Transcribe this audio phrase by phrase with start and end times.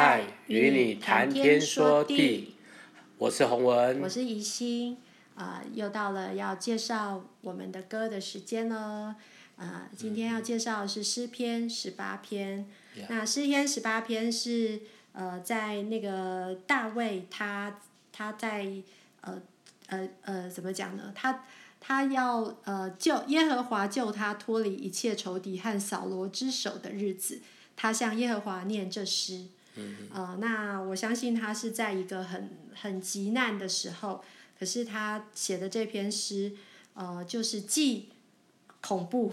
[0.00, 2.54] 嗨，与你谈天说地，
[3.18, 4.96] 我是洪文，我是怡心，
[5.34, 9.16] 啊、呃，又到了要介绍我们的歌的时间了，啊、
[9.58, 12.64] 呃，今天要介绍的是诗篇十八篇，
[12.94, 14.82] 嗯、那诗篇十八篇是
[15.14, 17.80] 呃，在那个大卫他
[18.12, 18.70] 他在
[19.22, 19.42] 呃
[19.88, 21.12] 呃呃怎么讲呢？
[21.12, 21.44] 他
[21.80, 27.40] 他要呃救耶和华救他脱离一切仇敌和扫罗之手的日子，
[27.74, 29.46] 他向耶和华念这诗。
[29.78, 34.22] 嗯、呃，那我相信他是在一个很很急难的时候，
[34.58, 36.52] 可是他写的这篇诗，
[36.94, 38.08] 呃，就是既
[38.80, 39.32] 恐怖，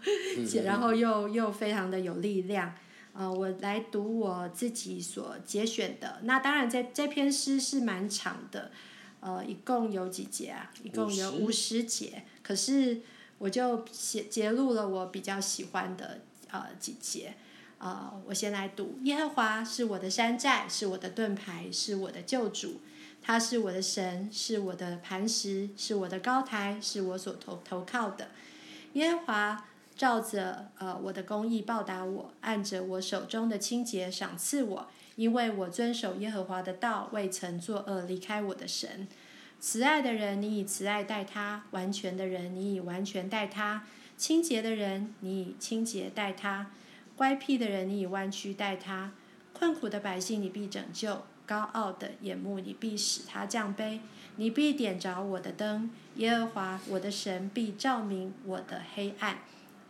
[0.64, 2.74] 然后又又非常的有力量。
[3.14, 6.20] 呃，我来读我自己所节选的。
[6.22, 8.70] 那当然，这这篇诗是蛮长的，
[9.18, 10.70] 呃，一共有几节啊？
[10.84, 12.22] 一共有五十节。
[12.44, 13.00] 可是
[13.38, 17.34] 我就写节录了我比较喜欢的呃几节。
[17.78, 22.80] 啊、呃，我先来读：耶和华是我的山寨，是我的盾牌，是我的救主。
[23.20, 28.28] 他是我的神，是我的磐石，是我的高台，是我所投投靠的。
[28.94, 29.66] 耶和华
[29.96, 39.06] 照着呃我的公义报答我，按着我手中的清洁赏赐我，因为我遵守耶和华的道，未曾作恶，离开我的神。
[39.60, 43.80] 慈爱的人，你以慈爱待他；完全的人，你以完全待他；
[44.16, 46.70] 清洁的人，你以清洁待他。
[47.18, 49.10] 乖僻的人，你以弯曲待他；
[49.52, 53.98] 困苦的百姓，你必拯救；高傲的眼目，你必使他降卑。
[54.36, 59.38] 你必点着我的灯，耶和华我的神必照明我的黑暗。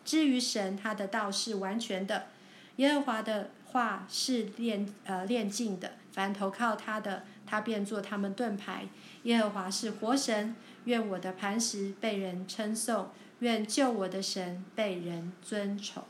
[0.06, 2.28] 至于神，他的道是完全的，
[2.76, 5.92] 耶和华的话是炼呃炼净的。
[6.10, 8.86] 凡投靠他的，他便做他们盾牌。
[9.24, 16.02] 耶和华是活神，愿我的磐石被人称颂，愿救我的神被人尊崇。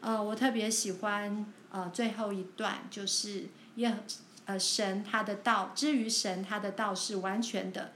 [0.00, 3.96] 呃，我特别喜欢呃最后一段，就是耶和
[4.44, 7.92] 呃神他的道，至于神他的道是完全的，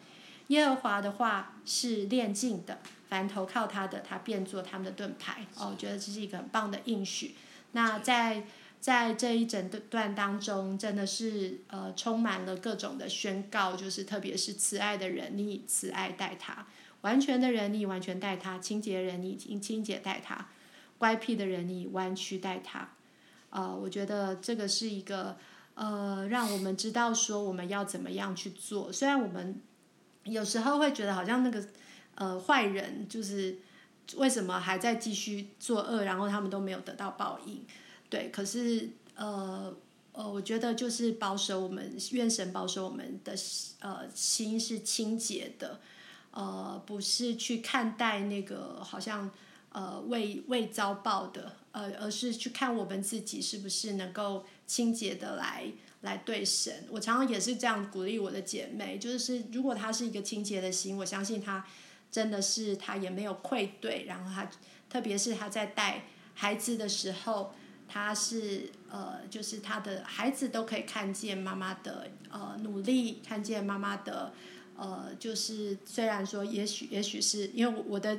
[0.48, 5.46] 耶和华的话是炼净的，凡投靠他的，他便做他们的盾牌。
[5.56, 7.36] 哦，我觉得这是一个很棒的应许。
[7.72, 8.44] 那在
[8.80, 16.66] 在这一整段当中，真的是呃充满了各种的宣告，就是特别是慈爱的人，你以慈爱待他；
[17.02, 20.48] 完全的人，你以完全待他；清洁的人，你以清洁待他。
[21.00, 22.80] 乖僻的人，你弯曲待他，
[23.48, 25.34] 啊、呃，我觉得这个是一个，
[25.72, 28.92] 呃，让我们知道说我们要怎么样去做。
[28.92, 29.62] 虽然我们
[30.24, 31.64] 有时候会觉得好像那个，
[32.16, 33.56] 呃，坏人就是
[34.16, 37.64] 为什么还在继续作恶，然后他们都没有得到报应，
[38.10, 38.28] 对。
[38.28, 39.74] 可是，呃，
[40.12, 43.34] 呃，我觉得就是保守我们，愿神保守我们的，
[43.78, 45.80] 呃，心是清洁的，
[46.32, 49.30] 呃，不是去看待那个好像。
[49.72, 55.64] 呃，未未遭报的，呃，而是去看我们自己是不是能够清洁的来
[56.00, 56.84] 来对神。
[56.90, 61.64] 我常常也是这样鼓励我的姐妹，就是如果她是一个清洁的心，我相信她
[62.10, 64.50] 真的是她也没有愧对，然后她
[64.88, 66.02] 特别是她在带
[66.34, 67.52] 孩子的时候，
[67.86, 74.32] 她是呃，就是她的孩子都可以看见妈妈的呃努力，看见妈妈的
[74.76, 78.18] 呃，就是虽然说也许也许是因为我的。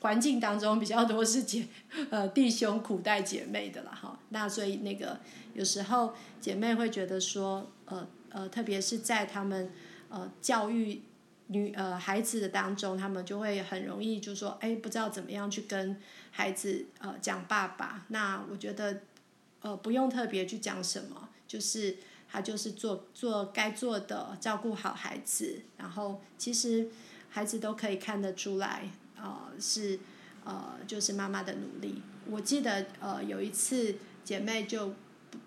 [0.00, 1.66] 环境当中比较多是姐，
[2.10, 4.18] 呃，弟兄苦待姐妹的了哈。
[4.28, 5.18] 那所以那个
[5.54, 9.72] 有时候姐妹会觉得说，呃呃，特别是在他们
[10.08, 11.02] 呃教育
[11.48, 18.04] 女呃孩子的当中，他们就会很容易就说，哎，不知道怎么样去跟孩子呃讲爸爸。
[18.08, 19.00] 那我觉得
[19.62, 21.96] 呃不用特别去讲什么，就是
[22.28, 26.88] 他就是做做该做的，照顾好孩子，然后其实
[27.30, 28.90] 孩子都可以看得出来。
[29.16, 29.98] 呃，是，
[30.44, 32.02] 呃，就是妈妈的努力。
[32.28, 33.94] 我记得，呃，有一次
[34.24, 34.92] 姐妹就，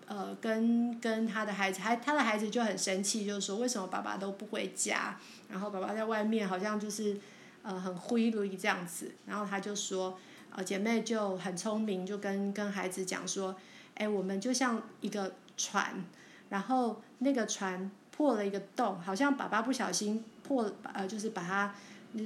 [0.06, 7.18] 呃，跟跟她的孩子，还她的孩子就很生气，就是说为什么爸爸都不回家，然后爸爸在外面好像就是，
[7.62, 9.12] 呃，很挥霍这样子。
[9.26, 10.18] 然后她就说，
[10.50, 13.54] 呃，姐妹就很聪明，就跟跟孩子讲说，
[13.94, 16.04] 哎，我们就像一个船，
[16.48, 21.74] 然后那个船破了一个洞，好像爸爸不小心破，呃，就是把它。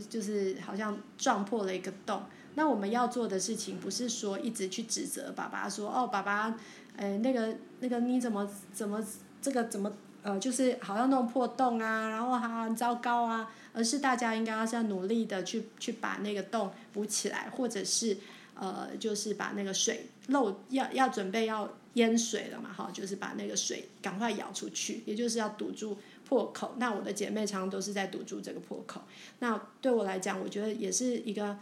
[0.09, 2.23] 就是好像撞破了一个洞，
[2.55, 6.57] 那我们要做的事情不是说一直去指责爸爸说哦，爸爸，
[6.97, 9.05] 呃，那个那个你怎么怎么
[9.43, 9.93] 这个怎么
[10.23, 18.17] 呃就是好像弄破洞啊，然后还很糟糕啊，而是大家应该要是要努力的去去把那个洞补起来，或者是
[18.55, 25.96] 呃就是把那个水漏要要准备要淹水了嘛哈，就是把那个水赶快舀出去，也就是要堵住。
[26.26, 29.02] 破口，那我的姐妹常常都是在堵住这个破口。
[29.41, 31.58] 那对我来讲，我觉得也是一个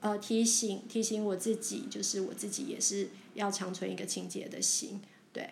[0.00, 5.02] 呃提醒，提醒我自己，就是我自己也是要长存一个清洁的心。
[5.30, 5.50] 对，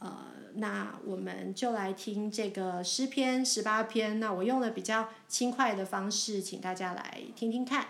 [0.00, 4.20] 呃，那我们就来听这个诗篇十八篇。
[4.20, 7.86] 那我用了比较轻快的方式，请大家来听听看。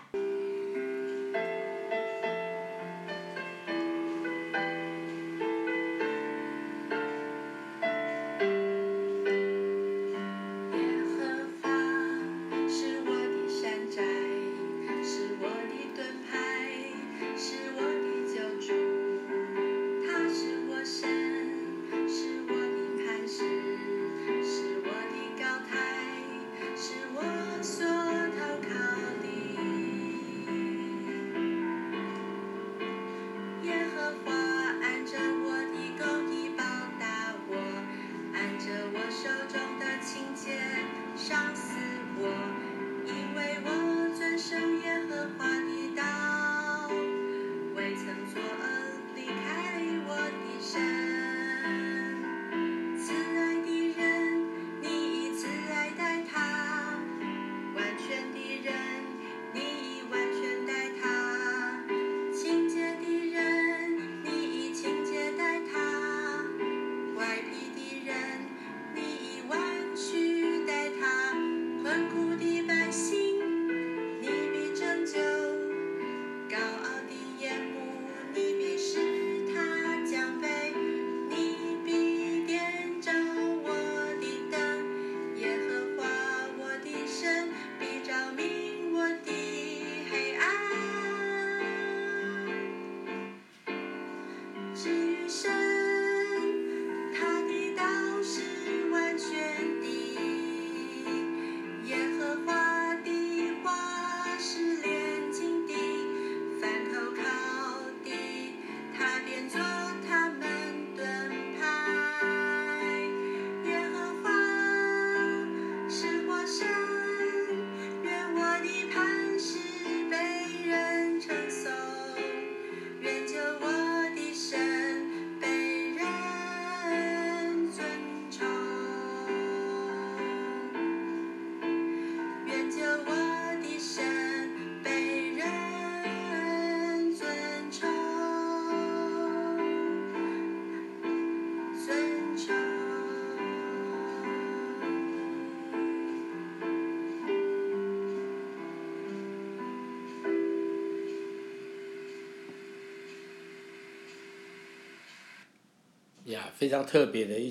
[156.35, 157.49] 呀，非常特别的一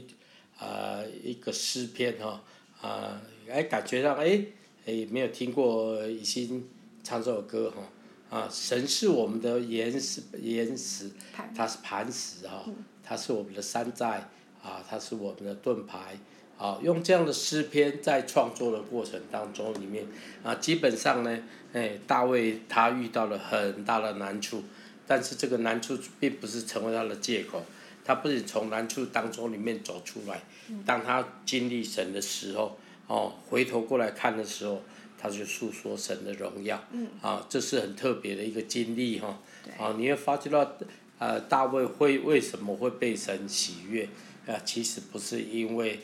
[0.59, 2.43] 啊、呃、一个诗篇哈
[2.81, 3.21] 啊，
[3.51, 4.45] 哎感觉上哎
[4.87, 6.69] 哎没有听过已经
[7.03, 11.11] 唱这首歌哈啊，神是我们的岩石岩石，
[11.57, 12.65] 它是磐石哈，
[13.03, 14.29] 它是我们的山寨
[14.63, 16.19] 啊，它是我们的盾牌
[16.59, 20.07] 啊，用这样的诗篇在创作的过程当中里面
[20.43, 21.43] 啊，基本上呢，
[21.73, 24.63] 哎大卫他遇到了很大的难处，
[25.07, 27.63] 但是这个难处并不是成为他的借口。
[28.05, 30.43] 他不是从难处当中里面走出来，
[30.85, 34.83] 当他经历神的时候，哦，回头过来看的时候，
[35.19, 36.79] 他就诉说神的荣耀，
[37.23, 39.41] 啊，这是很特别的一个经历哈，
[39.79, 40.71] 啊，你会发觉到，
[41.19, 44.07] 呃，大卫会为什么会被神喜悦？
[44.47, 46.01] 啊，其实不是因为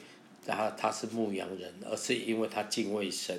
[0.46, 3.38] 他他是牧羊人，而是因为他敬畏神，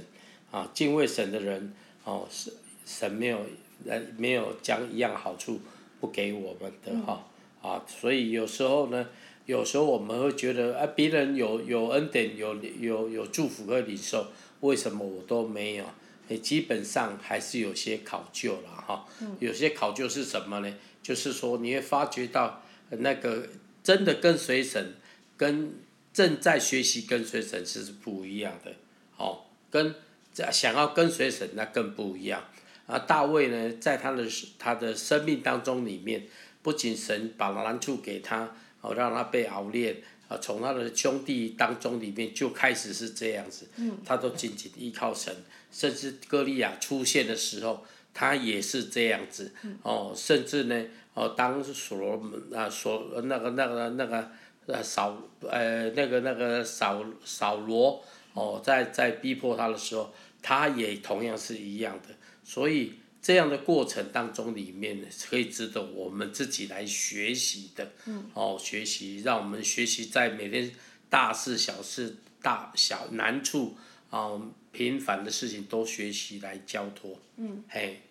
[0.52, 2.54] 啊，敬畏神的人，哦，是
[2.86, 3.40] 神没有
[3.88, 5.60] 呃没有将一样好处
[6.00, 7.26] 不给我们的哈。
[7.62, 9.08] 啊，所以有时候呢，
[9.46, 14.28] 有时候我们会觉得，啊，别人有有恩典，有有有祝福和领受，
[14.62, 15.86] 为什么我都没有？
[16.28, 19.06] 诶，基本上还是有些考究了哈。
[19.40, 20.76] 有些考究是什么呢？
[21.04, 23.48] 就是说你会发觉到，那个
[23.84, 24.96] 真的跟随神，
[25.38, 25.74] 跟
[26.12, 28.74] 正在学习跟随神是不一样的。
[29.18, 29.94] 哦，跟
[30.34, 32.44] 想要跟随神那更不一样。
[32.88, 34.26] 啊，大卫呢，在他的
[34.58, 36.26] 他的生命当中里面。
[36.64, 43.68] 不仅神把难处给他，哦，让他被熬炼，啊，从他的兄弟当中里面就开始是这样子，
[44.06, 45.36] 他都紧紧依靠神，
[45.72, 49.52] 甚至歌利亚出现的时候，他也是这样子，
[49.82, 54.30] 哦，甚至呢，哦，当所罗门啊，所那个那个那个
[54.68, 58.04] 呃扫呃那个那个扫扫罗，
[58.34, 60.14] 哦，在在逼迫他的时候，
[60.44, 62.14] 他也同样是一样的，
[62.44, 62.94] 所以。
[63.22, 67.92] 这样的过程当中，里面可以值得我们自己来学习的，
[68.34, 70.72] 哦，学习，让我们学习在每天
[71.10, 73.76] 大事小事、大小难处
[74.10, 77.20] 啊、平凡的事情都学习来交托。
[77.38, 78.02] 嗯，嘿，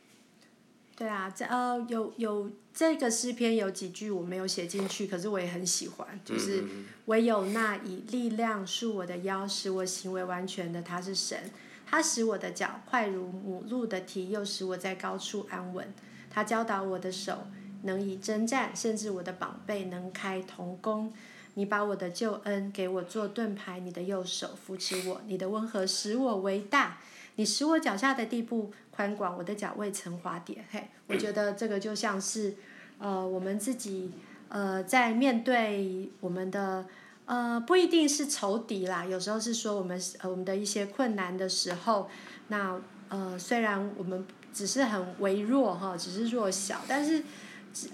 [0.97, 6.63] 对啊，这呃有有这个诗篇有几句我没有写进去，可是我也很喜欢，就是
[7.07, 11.51] 唯有那以力量束我的腰，使我行为完全的，他是神，
[11.91, 15.93] 他使我的脚快如母鹿的蹄，又使我在高处安稳。
[16.31, 17.49] 他教导我的手
[17.83, 21.13] 能以征战，甚至我的膀臂能开铜弓。
[21.55, 26.99] 你把我的救恩给我做盾牌，你的右手扶持我，你的温和使我为大。
[27.35, 30.65] 你使我脚下的地步宽广，我的脚未曾滑跌。
[30.71, 32.55] 嘿，我觉得这个就像是，
[32.99, 34.13] 呃，我们自己
[34.49, 36.87] 呃在面对我们的
[37.31, 42.11] 呃不一定是仇敌啦，有时候是说我们呃我们的一些困难的时候，
[42.49, 42.77] 那
[43.09, 47.23] 呃虽然我们只是很微弱哈，只是弱小，但是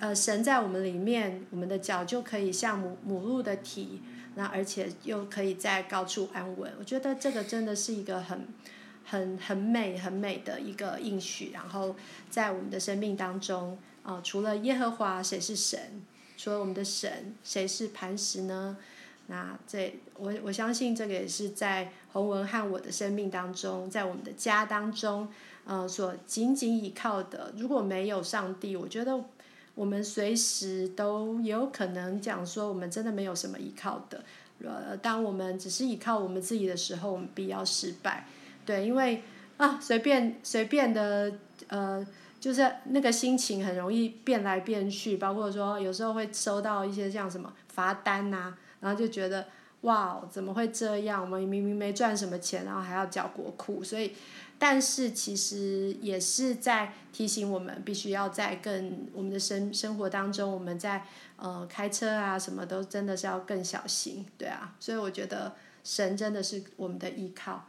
[0.01, 4.01] 呃神在我们里面，我们的脚就可以像母母鹿的蹄，
[4.37, 6.73] 那而且又可以在高处安稳。
[6.79, 8.49] 我觉得这个真的是一个很。
[9.09, 11.95] 很很美很美的一个应许，然后
[12.29, 15.79] 在我们的生命当中，啊、呃，除了耶和华，谁是神？
[16.37, 18.77] 除了我们的神，谁是磐石呢？
[19.29, 25.29] 那这我我相信这个也是在洪文和我的生命当中，在我们的家当中，
[25.65, 27.53] 呃，所紧紧依靠的。
[27.57, 29.21] 如果没有上帝，我觉得
[29.75, 34.23] 我们随时都有可能讲说，我们真的没有什么依靠的。
[34.65, 38.27] 呃，当我们只是依靠我们自己的时候，我们必要失败。
[38.65, 39.23] 对，因为
[39.59, 41.33] 啊，随便随便的，
[41.69, 42.07] 呃，
[42.41, 49.47] 就是那个心情很容易变来变去，包括说有时候会收到一些像什么罚单呐、啊，然后就觉得
[49.83, 51.21] 哇，怎么会这样？
[51.23, 54.13] 我们明明没赚什么钱，然后还要缴国库，所以，
[54.59, 61.05] 但是其实也是在提醒我们，必须要在更我们的生生活当中，我们在
[61.37, 65.55] 呃开车啊什么都真的是要更小心，对啊，所以我觉得
[65.85, 67.67] 神真的是我们的依靠。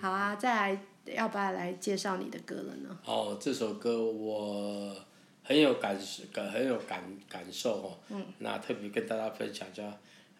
[0.00, 2.98] 好啊，再来，要不要来介绍你的歌了呢？
[3.06, 4.94] 哦，这首歌我
[5.42, 5.98] 很有感
[6.30, 7.98] 感很有感感受哦。
[8.10, 8.22] 嗯。
[8.40, 9.82] 那特别跟大家分享叫，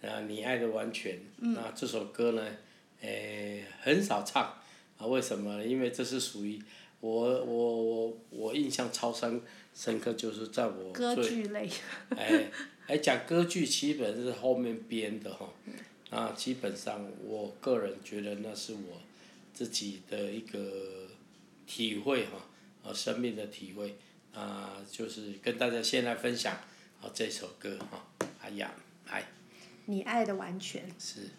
[0.02, 1.18] 啊，你爱的完全。
[1.38, 1.54] 嗯。
[1.54, 2.44] 那这首歌呢，
[3.00, 4.42] 诶，很少唱，
[4.98, 5.66] 啊，为什么呢？
[5.66, 6.60] 因为这是属于
[7.00, 9.40] 我我我我印象超深
[9.74, 11.68] 深刻，就是在我歌剧类。
[12.16, 12.50] 哎
[12.86, 15.48] 哎，讲歌剧基本是后面编的哈。
[15.66, 15.72] 嗯。
[16.10, 19.00] 啊，基本上我个人觉得那是我。
[19.54, 21.06] 自己的一个
[21.66, 22.38] 体会哈，
[22.82, 23.94] 啊，生命的体会
[24.32, 26.54] 啊，就是跟大家先来分享
[27.02, 28.02] 啊这首歌哈，
[28.40, 28.72] 哎呀，
[29.06, 29.22] 爱。
[29.84, 30.82] 你爱的完全。
[30.98, 31.30] 是。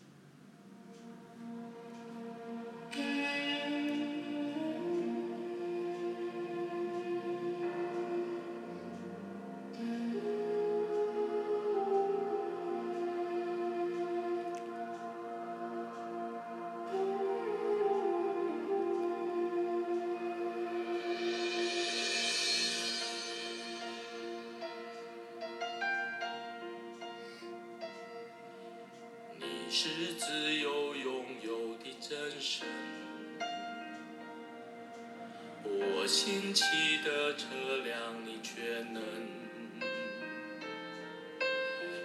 [36.04, 36.66] 我兴起
[37.06, 37.46] 的车
[37.86, 38.60] 辆你却
[38.92, 39.02] 能，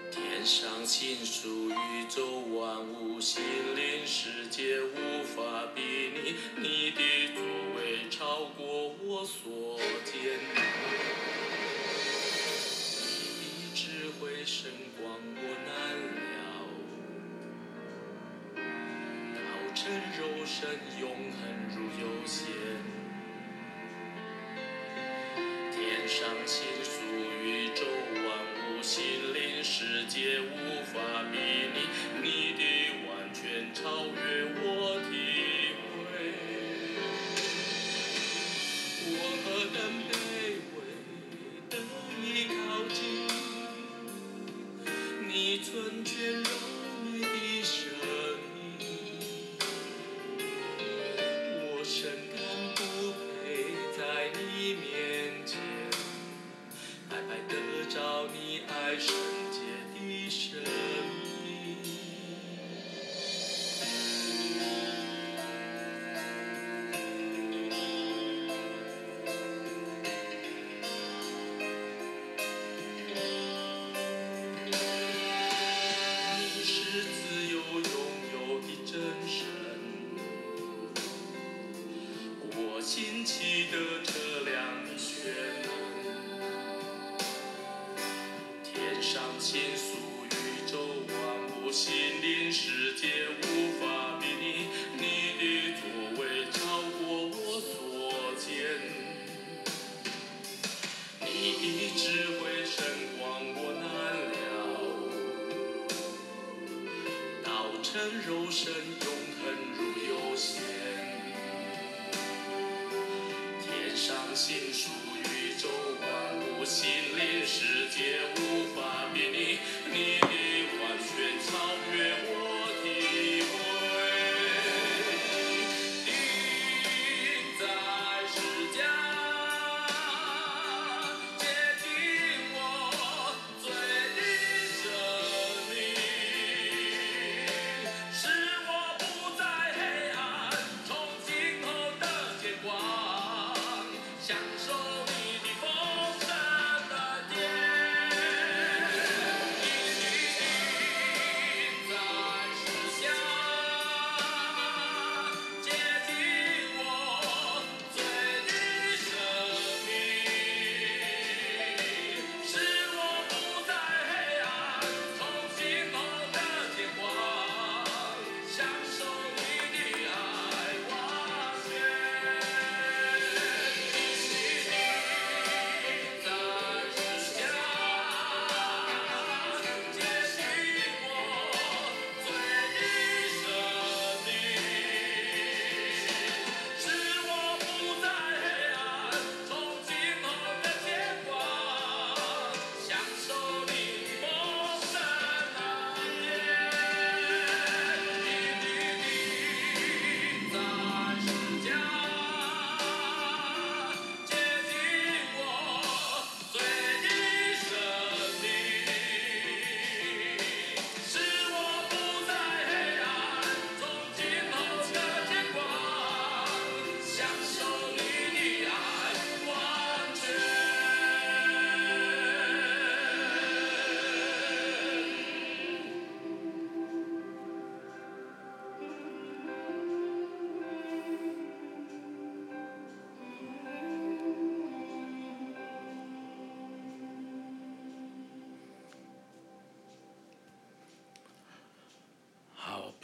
[0.08, 1.74] 天上星宿宇
[2.08, 3.42] 宙万物心
[3.74, 7.00] 灵世界无法比拟，你的
[7.34, 7.42] 作
[7.74, 10.14] 为超过我所见，
[13.40, 14.70] 你的智慧深
[15.02, 16.22] 广我难料。
[20.18, 20.68] 肉身
[21.00, 21.40] 永恒
[21.74, 22.46] 如有限，
[26.18, 27.00] 上心属
[27.44, 27.84] 宇宙
[28.26, 28.26] 万
[28.74, 30.98] 物心灵世界无法
[31.30, 31.86] 比拟，
[32.20, 32.60] 你的
[33.06, 34.18] 完全超越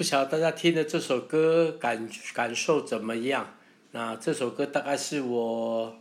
[0.04, 3.56] 晓得大家听的这首歌感感受怎么样？
[3.92, 5.96] 那这首歌大概是我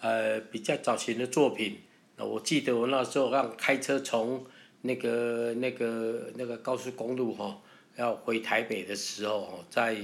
[0.00, 1.80] 呃比较早前的作品。
[2.16, 4.46] 那我记得我那时候刚开车从
[4.82, 7.58] 那个那个那个高速公路哈、哦，
[7.96, 9.96] 要回台北的时候哦，在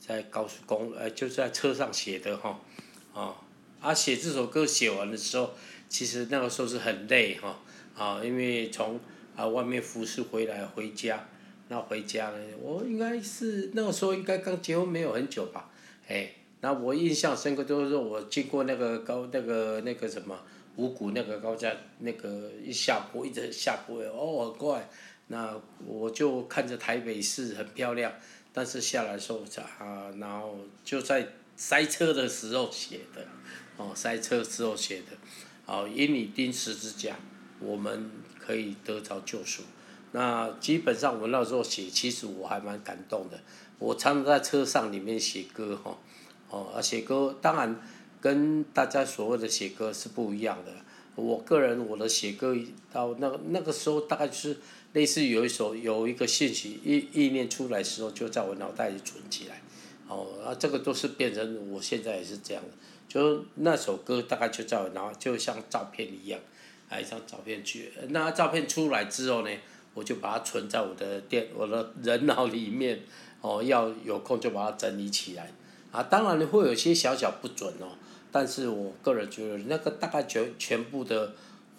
[0.00, 2.58] 在高速公呃就在车上写的哈，
[3.12, 3.36] 啊、哦，
[3.80, 5.52] 啊写这首歌写完的时候，
[5.88, 7.60] 其实那个时候是很累哈，
[7.94, 8.98] 啊，因为从
[9.36, 11.28] 啊外面服侍回来回家。
[11.68, 12.38] 那回家呢？
[12.60, 15.68] 我应该是那个时候应该刚结婚没有很久吧，
[16.06, 20.38] 哎，那我印象深刻就是说我经过那个高那个那个什么
[20.76, 24.88] 五股那个高架，那个一下坡一直下坡哦很快，
[25.26, 28.12] 那我就看着台北市很漂亮，
[28.52, 29.42] 但是下来的时候
[29.80, 31.26] 啊，然后就在
[31.56, 33.26] 塞车的时候写的，
[33.76, 35.16] 哦塞车时候写的，
[35.66, 37.16] 哦因你钉十字架，
[37.58, 39.62] 我们可以得着救赎。
[40.12, 43.38] 那基本上我那时候写，其实我还蛮感动的。
[43.78, 45.98] 我常常在车上里面写歌哈，
[46.48, 47.78] 哦，写歌当然
[48.20, 50.72] 跟大家所谓的写歌是不一样的。
[51.14, 52.56] 我个人我的写歌
[52.92, 54.56] 到那个那个时候，大概就是
[54.94, 59.60] 类似有一首有一个信息意意念出来时候，就在我脑袋里存起来。
[60.08, 62.62] 哦，啊这个都是变成我现在也是这样，
[63.08, 66.40] 就那首歌大概就在我脑，就像照片一样，
[66.88, 69.50] 啊一张照片去，那照片出来之后呢？
[69.96, 73.00] 我就把它存在我的电，我的人脑里面，
[73.40, 75.50] 哦，要有空就把它整理起来，
[75.90, 77.96] 啊，当然会有些小小不准哦，
[78.30, 81.32] 但是我个人觉得那个大概全全部的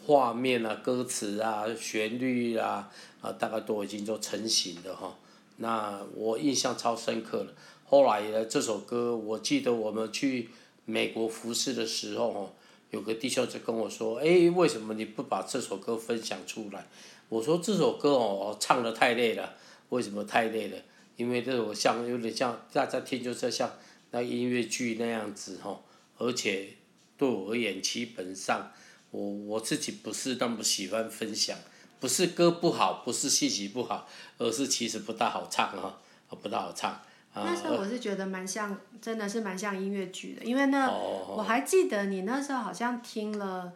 [0.04, 2.90] 画面啊、歌词啊、旋律啊，
[3.22, 5.16] 啊，大概都已经都成型的哈。
[5.58, 7.54] 那我印象超深刻的。
[7.86, 10.50] 后来呢，这首歌我记得我们去
[10.86, 12.52] 美国服侍的时候哦，
[12.90, 16.88] 有个弟兄就跟我说，哎，为什么你不把这首歌分享出来？
[17.30, 19.56] 我说这首歌哦，唱的太累了。
[19.90, 20.78] 为什么太累了？
[21.16, 23.72] 因为这首像有点像大家听，就是像
[24.12, 25.80] 那音乐剧那样子哈。
[26.18, 26.70] 而且
[27.18, 28.72] 对我而言，基本上
[29.12, 31.58] 我我自己不是那么喜欢分享。
[32.00, 36.00] 不是歌不好，不是信息不好，而是其实不大好唱哈，
[36.42, 37.02] 不大好唱。
[37.34, 43.72] 那时候我是觉得蛮像，真的是蛮像音乐剧的，因为那我还记得你那时候好像听了。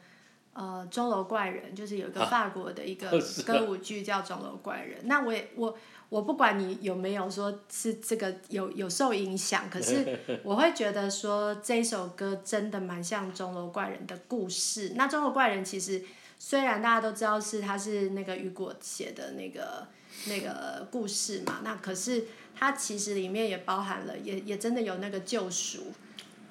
[0.54, 3.10] 呃，钟楼怪人就是有一个法国的一个
[3.48, 5.78] 歌舞剧叫《钟楼怪人》，那我也我
[6.10, 14.92] 我不管你有没有说是这个有有受影响，可是 我会觉得说这首歌真的蛮像钟楼怪人的故事。
[14.96, 16.04] 那钟楼怪人其实
[16.38, 19.88] 虽然大家都知道是他是那个雨果写的那个
[20.28, 21.62] 那个故事嘛。
[21.64, 25.94] 那可是它其实里面也包含了，也也真的有那个救赎。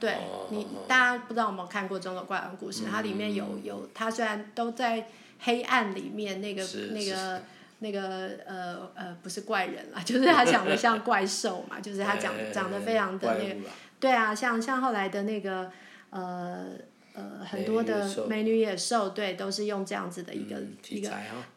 [0.00, 0.16] 对
[0.50, 2.84] 你，大家不知道有没有看过《中国怪人故事》？
[2.90, 5.06] 它里面有有，它虽然都在
[5.40, 7.42] 黑暗里面，那个那个
[7.80, 15.70] 那个呃呃，不是怪人啦， 就是他长得像怪兽嘛， 就是他长长得非常的那个，对啊，像像后来的那个
[16.10, 16.66] 呃
[17.14, 20.56] 呃很多的美女野兽，对，都是用这样子的一个
[20.88, 21.10] 一个，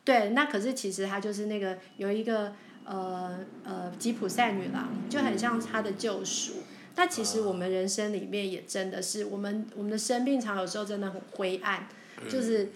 [0.03, 2.53] 对，那可是其实它就是那个有一个
[2.85, 6.63] 呃呃吉普赛女郎，就很像他的救赎。
[6.95, 11.87] 但其实我们人生里面也真的是，我们我们的生命常有时候真的很灰暗，
[12.29, 12.71] 就是，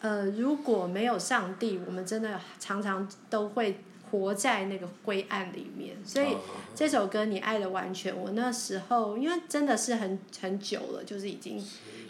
[0.00, 3.78] 呃，如果没有上帝，我们真的常常都会
[4.10, 5.96] 活在那个灰暗里面。
[6.04, 6.36] 所以
[6.74, 11.58] 这首歌《你爱的完全》，我那时候因为真的是很很久了，就是已经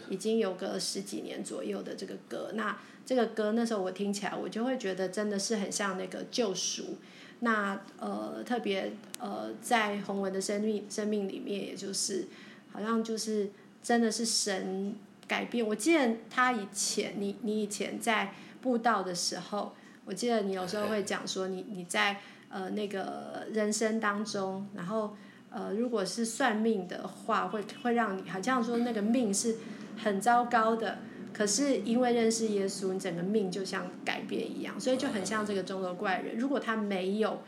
[0.09, 2.51] 已经有个十几年左右的这个歌。
[2.55, 6.97] 那这个歌那时候我听起来，我就会觉得真的是很像那个救赎。
[7.43, 12.25] 那呃，特别呃，在洪文的生命生命里面，也就是
[12.71, 13.51] 好像就是
[13.81, 14.95] 真的是神
[15.27, 15.65] 改变。
[15.65, 19.73] 我记得他以前，你你以前在布道的时候，
[20.05, 25.13] 我记得你有时候会讲说你，你你在呃那个人生当中，然后
[25.49, 29.57] 呃，如果是算命的话，会会让你好像说那个命是
[30.01, 30.99] 很糟糕的。
[31.33, 36.37] 可是因为认识耶稣，你整个命就像改变一样，所以就很像这个中国怪人。
[36.37, 37.41] 如果他没有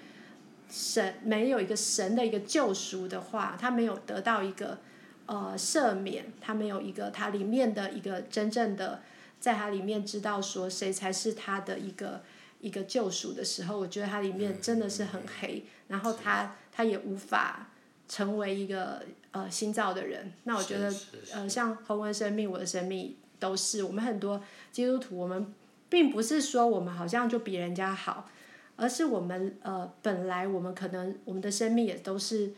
[0.67, 4.79] 神，没有一个神的一个救赎的话，他没有得到一个
[5.27, 9.01] 呃赦免，他没有一个他里面的一个真正的
[9.39, 12.23] 在他里面知道说谁才是他的一个
[12.61, 17.69] 一个救赎的时候，我觉得他里面真的是很黑，然后他他也无法
[18.09, 20.33] 成为一个呃新造的人。
[20.45, 20.91] 那我觉得
[21.33, 23.15] 呃像洪文生命，我的生命。
[23.45, 25.53] 都是我们很多基督徒，我们
[25.87, 28.27] 并不是说我们好像就比人家好，
[28.75, 32.51] 而是我们呃本来我们可能我们的生命也都是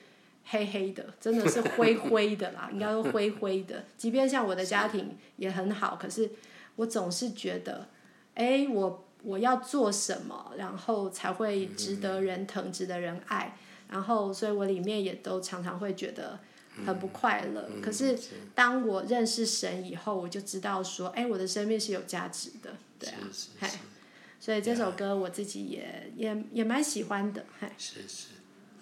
[0.46, 3.84] 黑黑的，真的是灰灰的啦， 应该说灰灰的。
[3.98, 6.32] 即便像我的家庭也很好，可是
[6.78, 7.86] 我总是觉得，
[8.36, 13.58] 哎，我我要做什么，然后才会值得人疼，值得人爱，
[13.90, 16.40] 然后所以我里面也都常常会觉得。
[16.86, 18.18] 很不快乐，嗯、可是
[18.54, 23.68] 当我认识神以后，我就知道说，哎，我的生命是有价值的，对啊，嘿，
[24.40, 27.68] 所以这首歌我自己也也也蛮喜欢的，嘿。
[27.78, 28.28] 是是，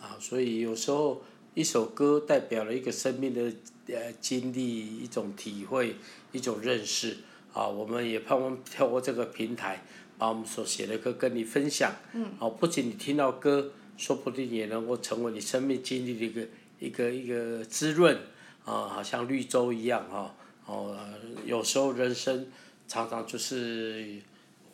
[0.02, 3.54] 啊，所以有时候一首歌代表了一个生命的
[3.88, 5.96] 呃经历，一种体会，
[6.32, 7.18] 一种认识，
[7.54, 9.84] 啊，我们也盼望透过这个平台，
[10.18, 16.46] 把我们所写的歌跟你分享，嗯，啊，不仅你听到歌，说不定也能够成为你生命经历的一个。
[16.80, 18.18] 一个一个滋润
[18.66, 20.36] 啊，好像绿洲一样哈，
[20.66, 20.98] 哦，
[21.46, 22.48] 有时候人生
[22.88, 24.20] 常常就是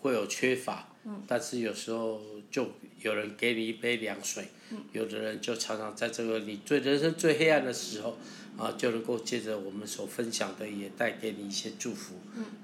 [0.02, 0.88] 会有缺乏，
[1.28, 2.68] 但是有时候就
[3.02, 4.48] 有人给你一杯凉水，
[4.94, 8.18] 有的人就常常在这个你最人生最黑暗的时候
[8.58, 12.16] 啊，就能够借着我们所分享的，也带给你一些祝福，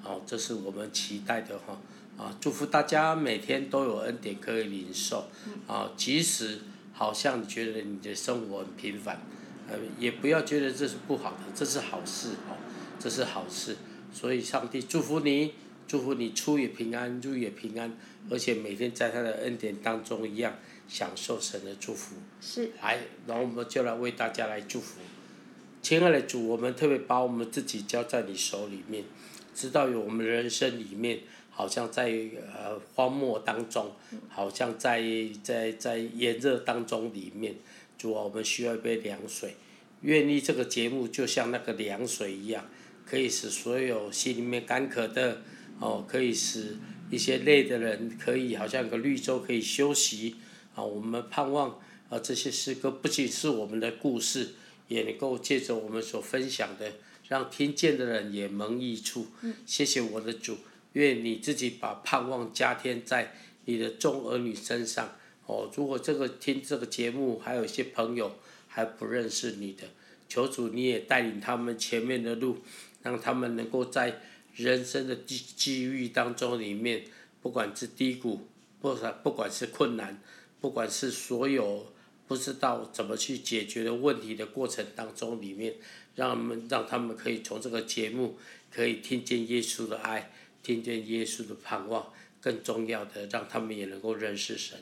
[0.03, 1.79] 啊，这是我们期待的哈，
[2.17, 5.29] 啊，祝福大家每天都有恩典可以领受，
[5.67, 6.59] 啊，即使。
[6.97, 9.21] 好像你觉得你的生活很平凡，
[9.69, 12.57] 呃，也不要觉得这是不好的，这是好事哦，
[12.99, 13.77] 这是好事。
[14.11, 15.53] 所以上帝祝福你，
[15.87, 17.95] 祝福你出也平安，入也平安，
[18.31, 20.55] 而且每天在他的恩典当中一样
[20.87, 22.15] 享受神的祝福。
[22.41, 22.71] 是。
[22.81, 24.99] 来，然后我们就来为大家来祝福。
[25.83, 29.03] 亲爱的主，我们特别把我们自己交在你手里面，
[29.53, 31.19] 知道有我们人生里面。
[31.57, 32.03] 好像在
[32.53, 33.91] 呃荒漠当中，
[34.29, 35.01] 好像在
[35.41, 37.55] 在在炎热当中里面，
[37.97, 39.55] 主啊，我们需要一杯凉水。
[40.01, 42.69] 愿意这个节目就像那个凉水一样，
[43.03, 45.41] 可以使所有心里面干渴的
[45.79, 46.77] 哦，可以使
[47.09, 50.35] 一些累的人可以好像一个绿洲可以休息
[50.75, 50.83] 啊。
[50.83, 54.49] 我们盼望啊，这些诗歌不仅是我们的故事，
[54.89, 56.93] 也能够借着我们所分享的，
[57.27, 59.25] 让听见的人也蒙益处。
[59.65, 60.59] 谢谢我的主。
[60.93, 63.33] 愿你自己把盼望加添在
[63.65, 65.69] 你的众儿女身上哦。
[65.75, 69.83] 如果这个听这个节目还有一些朋友还不认识你的，
[70.27, 72.57] 求主你也带领他们前面的路，
[73.03, 74.21] 让他们能够在
[74.55, 77.03] 人生的机机遇当中里面，
[77.41, 78.47] 不管是低谷，
[78.81, 80.19] 不管不管是困难，
[80.59, 81.93] 不管是所有
[82.27, 85.75] 不知道怎么去解决的问题的过程当中里面，
[86.15, 88.37] 让他们让他们可以从这个节目
[88.71, 90.31] 可以听见耶稣的爱。
[90.63, 94.77] 听见耶稣的盼望，更重要的，让他们也能够认识神。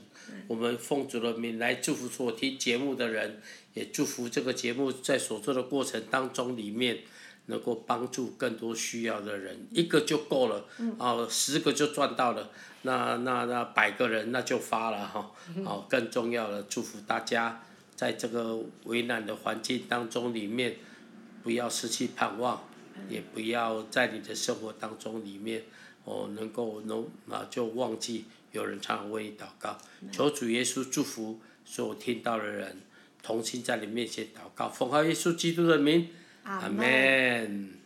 [0.48, 3.42] 我们奉主的名来祝福所听节目的人，
[3.74, 7.00] 也祝福这个节目在所做的过程当中里面，
[7.46, 10.66] 能够帮助更多需要的人，一个就够了，
[10.98, 12.50] 哦，十个就赚到了，
[12.82, 15.32] 那那那百个人那就发了哈，
[15.64, 17.64] 哦，更重要的祝福大家
[17.96, 20.78] 在这个危难的环境当中里面，
[21.44, 22.68] 不要失去盼望，
[23.10, 25.64] 也不要在你的生活当中里面
[26.04, 29.78] 哦能够能啊就忘记有人常常为你祷告，
[30.12, 32.78] 求主耶稣祝福所有听到的人，
[33.22, 36.10] 同心在你面前祷告，奉靠耶稣基督的名。
[36.44, 37.85] 阿门。